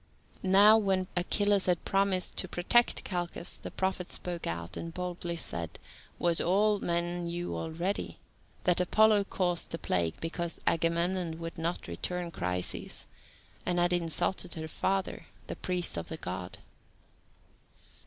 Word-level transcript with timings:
Now 0.41 0.79
when 0.79 1.07
Achilles 1.15 1.67
had 1.67 1.85
promised 1.85 2.35
to 2.37 2.47
protect 2.47 3.03
Calchas, 3.03 3.59
the 3.59 3.69
prophet 3.69 4.11
spoke 4.11 4.47
out, 4.47 4.75
and 4.75 4.91
boldly 4.91 5.37
said, 5.37 5.77
what 6.17 6.41
all 6.41 6.79
men 6.79 7.25
knew 7.25 7.55
already, 7.55 8.17
that 8.63 8.81
Apollo 8.81 9.25
caused 9.25 9.69
the 9.69 9.77
plague 9.77 10.15
because 10.19 10.59
Agamemnon 10.65 11.37
would 11.39 11.59
not 11.59 11.87
return 11.87 12.31
Chryseis, 12.31 13.05
and 13.63 13.77
had 13.77 13.93
insulted 13.93 14.55
her 14.55 14.67
father, 14.67 15.27
the 15.45 15.55
priest 15.55 15.97
of 15.97 16.07
the 16.09 16.17
God. 16.17 16.57